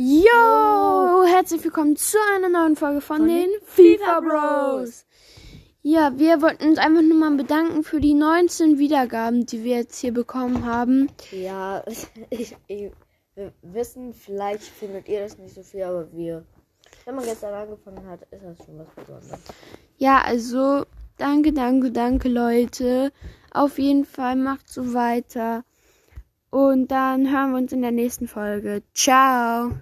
Yo, 0.00 1.24
herzlich 1.26 1.64
willkommen 1.64 1.96
zu 1.96 2.16
einer 2.36 2.48
neuen 2.48 2.76
Folge 2.76 3.00
von, 3.00 3.16
Von 3.16 3.26
den 3.26 3.48
FIFA 3.64 4.20
Bros. 4.20 5.04
Ja, 5.82 6.16
wir 6.16 6.40
wollten 6.40 6.68
uns 6.68 6.78
einfach 6.78 7.02
nur 7.02 7.18
mal 7.18 7.36
bedanken 7.36 7.82
für 7.82 7.98
die 7.98 8.14
19 8.14 8.78
Wiedergaben, 8.78 9.44
die 9.44 9.64
wir 9.64 9.78
jetzt 9.78 9.98
hier 9.98 10.14
bekommen 10.14 10.64
haben. 10.64 11.10
Ja, 11.32 11.82
ich, 12.30 12.56
ich, 12.68 12.92
wir 13.34 13.52
wissen, 13.62 14.14
vielleicht 14.14 14.62
findet 14.62 15.08
ihr 15.08 15.18
das 15.18 15.36
nicht 15.36 15.56
so 15.56 15.64
viel, 15.64 15.82
aber 15.82 16.12
wir, 16.12 16.44
wenn 17.04 17.16
man 17.16 17.24
gestern 17.24 17.54
angefangen 17.54 18.06
hat, 18.06 18.22
ist 18.30 18.44
das 18.44 18.56
schon 18.64 18.78
was 18.78 18.86
Besonderes. 18.94 19.40
Ja, 19.96 20.22
also 20.22 20.86
danke, 21.16 21.52
danke, 21.52 21.90
danke 21.90 22.28
Leute. 22.28 23.10
Auf 23.50 23.80
jeden 23.80 24.04
Fall 24.04 24.36
macht 24.36 24.68
so 24.68 24.94
weiter. 24.94 25.64
Und 26.50 26.88
dann 26.90 27.30
hören 27.30 27.52
wir 27.52 27.58
uns 27.58 27.72
in 27.72 27.82
der 27.82 27.92
nächsten 27.92 28.26
Folge. 28.26 28.82
Ciao. 28.94 29.72